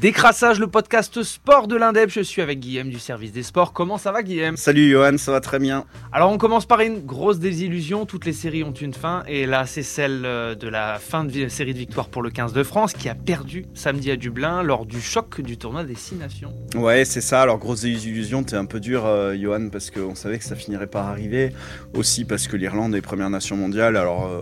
[0.00, 2.08] Décrassage, le podcast sport de l'Indep.
[2.08, 3.74] Je suis avec Guillaume du service des sports.
[3.74, 4.56] Comment ça va, Guillaume?
[4.56, 5.84] Salut Johan, ça va très bien.
[6.10, 8.06] Alors, on commence par une grosse désillusion.
[8.06, 9.24] Toutes les séries ont une fin.
[9.28, 12.54] Et là, c'est celle euh, de la fin de série de victoire pour le 15
[12.54, 16.14] de France qui a perdu samedi à Dublin lors du choc du tournoi des Six
[16.14, 16.54] Nations.
[16.74, 17.42] Ouais, c'est ça.
[17.42, 18.42] Alors, grosse désillusion.
[18.42, 21.52] T'es un peu dur, euh, Johan, parce qu'on savait que ça finirait par arriver.
[21.92, 23.98] Aussi parce que l'Irlande est première nation mondiale.
[23.98, 24.40] Alors, euh,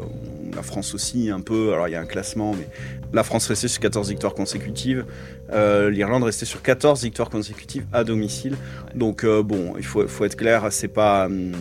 [0.55, 1.73] la France aussi, un peu.
[1.73, 2.69] Alors, il y a un classement, mais
[3.12, 5.05] la France restait sur 14 victoires consécutives.
[5.52, 8.57] Euh, L'Irlande restait sur 14 victoires consécutives à domicile.
[8.95, 11.27] Donc, euh, bon, il faut, être clair, c'est pas.
[11.27, 11.52] Hum,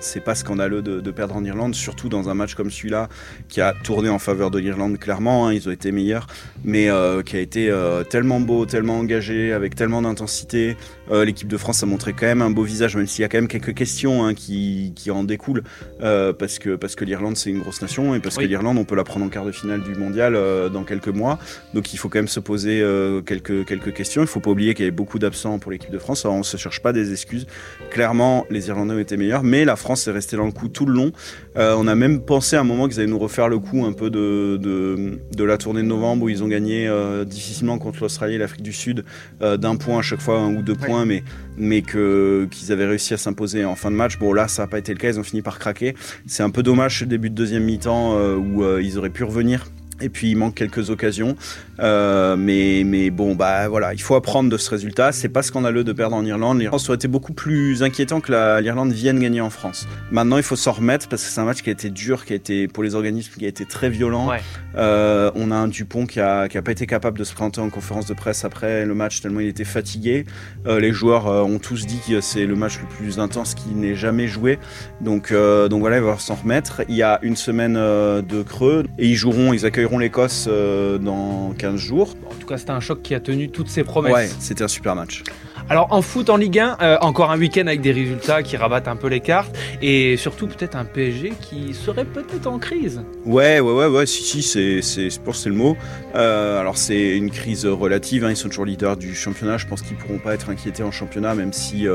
[0.00, 3.08] c'est pas scandaleux de, perdre en Irlande, surtout dans un match comme celui-là
[3.48, 6.26] qui a tourné en faveur de l'Irlande clairement, hein, ils ont été meilleurs,
[6.64, 10.76] mais euh, qui a été euh, tellement beau, tellement engagé, avec tellement d'intensité.
[11.10, 13.28] Euh, l'équipe de France a montré quand même un beau visage, même s'il y a
[13.28, 15.62] quand même quelques questions hein, qui, en découlent,
[16.00, 18.96] parce que, parce que l'Irlande c'est une grosse nation et parce que l'Irlande on peut
[18.96, 20.36] la prendre en quart de finale du mondial
[20.72, 21.38] dans quelques mois,
[21.74, 22.84] donc il faut quand même se poser
[23.24, 24.22] quelques, quelques questions.
[24.22, 26.42] Il faut pas oublier qu'il y avait beaucoup d'absents pour l'équipe de France, alors on
[26.42, 27.46] se cherche pas des excuses.
[27.90, 30.86] Clairement, les Irlandais ont été meilleurs, mais la France est restée dans le coup tout
[30.86, 31.12] le long.
[31.56, 33.92] Euh, on a même pensé à un moment qu'ils allaient nous refaire le coup un
[33.92, 38.34] peu de, de, la tournée de novembre où ils ont gagné euh, difficilement contre l'Australie
[38.34, 39.04] et l'Afrique du Sud
[39.42, 41.22] euh, d'un point à chaque fois, un ou deux points, mais,
[41.56, 44.18] mais que, qu'ils avaient réussi à s'imposer en fin de match.
[44.18, 45.94] Bon, là, ça n'a pas été le cas, ils ont fini par craquer.
[46.26, 49.66] C'est un peu dommage le début de deuxième mi-temps où ils auraient pu revenir
[50.00, 51.36] et puis il manque quelques occasions,
[51.80, 55.12] euh, mais, mais bon bah voilà, il faut apprendre de ce résultat.
[55.12, 56.60] C'est pas scandaleux de perdre en Irlande.
[56.60, 59.86] L'Irlande aurait été beaucoup plus inquiétant que l'Irlande vienne gagner en France.
[60.10, 62.32] Maintenant il faut s'en remettre parce que c'est un match qui a été dur, qui
[62.32, 64.30] a été pour les organismes qui a été très violent.
[64.76, 67.60] Euh, on a un Dupont qui a, qui a pas été capable de se présenter
[67.60, 70.26] en conférence de presse après le match tellement il était fatigué.
[70.66, 73.94] Euh, les joueurs ont tous dit que c'est le match le plus intense qui n'ait
[73.94, 74.58] jamais joué.
[75.00, 76.82] Donc donc voilà il va s'en remettre.
[76.88, 81.52] Il y a une semaine de creux et ils joueront, ils accueillent l'Écosse euh, dans
[81.58, 82.14] 15 jours.
[82.30, 84.12] En tout cas, c'était un choc qui a tenu toutes ses promesses.
[84.12, 85.22] Ouais, c'était un super match.
[85.68, 88.86] Alors en foot, en Ligue 1, euh, encore un week-end avec des résultats qui rabattent
[88.86, 93.02] un peu les cartes et surtout peut-être un PSG qui serait peut-être en crise.
[93.24, 95.76] Ouais, ouais, ouais, ouais, si, si, c'est, c'est, je pense c'est le mot.
[96.14, 99.82] Euh, alors c'est une crise relative, hein, ils sont toujours leaders du championnat, je pense
[99.82, 101.86] qu'ils pourront pas être inquiétés en championnat, même si,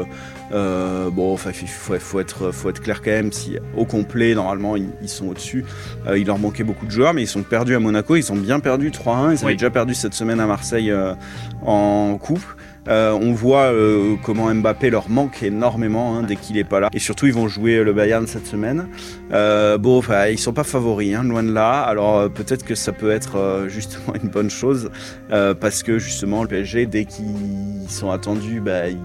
[0.51, 5.09] bon, enfin, il faut, être, faut être clair quand même, si au complet, normalement, ils,
[5.09, 5.63] sont au-dessus.
[6.13, 8.59] il leur manquait beaucoup de joueurs, mais ils sont perdus à Monaco, ils ont bien
[8.59, 10.93] perdu 3-1, ils avaient déjà perdu cette semaine à Marseille
[11.65, 12.43] en coupe.
[12.87, 16.89] Euh, on voit euh, comment Mbappé leur manque énormément hein, dès qu'il n'est pas là.
[16.93, 18.87] Et surtout, ils vont jouer le Bayern cette semaine.
[19.31, 21.81] Euh, bon, enfin, ils sont pas favoris, hein, loin de là.
[21.81, 24.89] Alors peut-être que ça peut être justement une bonne chose
[25.29, 28.97] parce que justement le PSG, dès qu'ils sont attendus, bah, ils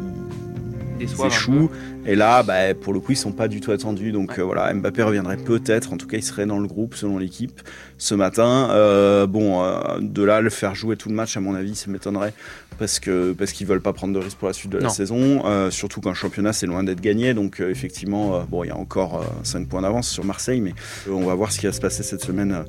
[1.01, 1.71] échouent.
[2.07, 4.13] Et là, bah, pour le coup, ils sont pas du tout attendus.
[4.13, 5.93] Donc voilà, Mbappé reviendrait peut-être.
[5.93, 7.61] En tout cas, il serait dans le groupe selon l'équipe
[7.99, 9.27] ce matin.
[9.27, 9.63] bon,
[10.01, 12.33] de là le faire jouer tout le match, à mon avis, ça m'étonnerait
[12.79, 15.43] parce que parce qu'ils veulent pas prendre de risques pour la suite de la saison,
[15.47, 18.71] euh, surtout qu'un championnat c'est loin d'être gagné, donc euh, effectivement euh, bon il y
[18.71, 20.75] a encore 5 points d'avance sur Marseille, mais
[21.11, 22.65] on va voir ce qui va se passer cette semaine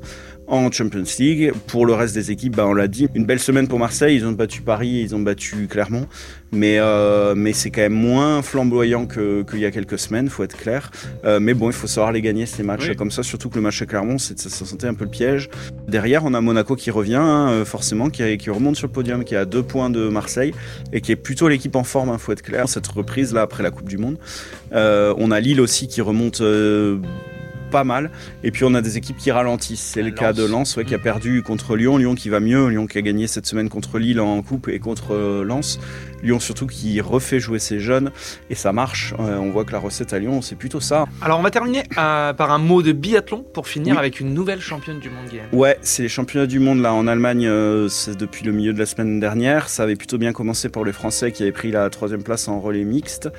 [0.48, 1.52] en Champions League.
[1.68, 4.26] Pour le reste des équipes, bah, on l'a dit, une belle semaine pour Marseille, ils
[4.26, 6.08] ont battu Paris, ils ont battu Clermont,
[6.52, 6.80] mais
[7.36, 10.92] mais c'est quand même moins flamboyant qu'il y a quelques semaines, faut être clair.
[11.40, 13.82] mais bon, il faut savoir les gagner ces matchs comme ça, surtout que le match
[13.82, 15.50] à Clermont, ça sentait un peu le piège.
[15.88, 19.36] Derrière, on a Monaco qui revient, hein, forcément, qui, qui remonte sur le podium, qui
[19.36, 20.54] a deux points de Marseille
[20.94, 23.64] et qui est plutôt l'équipe en forme, hein, faut être clair, cette reprise là après
[23.64, 24.18] la Coupe du Monde.
[24.74, 26.98] Euh, on a Lille aussi qui remonte euh,
[27.70, 28.12] pas mal.
[28.44, 29.92] Et puis on a des équipes qui ralentissent.
[29.94, 31.02] C'est le cas de Lens qui a mm.
[31.02, 31.98] perdu contre Lyon.
[31.98, 32.68] Lyon qui va mieux.
[32.68, 35.80] Lyon qui a gagné cette semaine contre Lille en coupe et contre euh, Lens.
[36.24, 38.12] Lyon surtout qui refait jouer ses jeunes
[38.50, 39.14] et ça marche.
[39.20, 41.06] Euh, on voit que la recette à Lyon, c'est plutôt ça.
[41.22, 44.62] Alors on va terminer euh, par un mot de biathlon pour finir avec une nouvelle
[44.62, 45.28] championne du monde.
[45.52, 47.50] Ouais, c'est les championnats du monde là en Allemagne.
[47.90, 49.70] c'est depuis le milieu de la semaine dernière.
[49.70, 52.60] Ça avait plutôt bien commencé pour les Français qui avaient pris la troisième place en
[52.60, 53.30] relais mixte.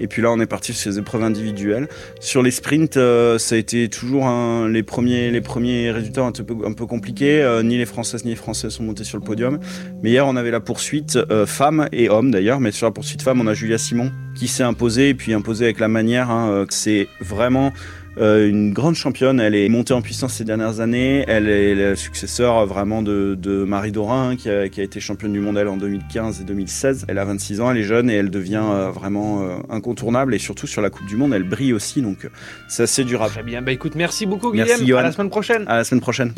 [0.00, 1.88] Et puis là, on est parti sur les épreuves individuelles.
[2.20, 4.28] Sur les sprints, ça a été toujours
[4.68, 7.42] les, premiers, les résultats un peu, un peu compliqués.
[7.42, 9.58] Euh, ni les Françaises ni les Français sont montés sur le podium.
[10.02, 12.60] Mais hier, on avait la poursuite euh, femmes et hommes d'ailleurs.
[12.60, 15.64] Mais sur la poursuite femmes, on a Julia Simon qui s'est imposée et puis imposée
[15.64, 16.30] avec la manière.
[16.30, 17.72] Hein, euh, c'est vraiment
[18.18, 21.24] euh, une grande championne, elle est montée en puissance ces dernières années.
[21.28, 23.36] Elle est la successeur euh, vraiment de,
[23.66, 27.06] Marie Dorin, hein, qui, a, été championne du monde elle en 2015 et 2016.
[27.08, 30.34] Elle a 26 ans, elle est jeune et elle devient euh, vraiment incontournable.
[30.34, 32.00] Et surtout sur la Coupe du Monde, elle brille aussi.
[32.00, 32.28] Donc
[32.68, 33.32] c'est assez durable.
[33.32, 33.62] Très bien.
[33.62, 34.68] Bah écoute, merci beaucoup Guillaume.
[34.68, 35.64] Merci, à la semaine prochaine.
[35.66, 36.32] À la semaine prochaine.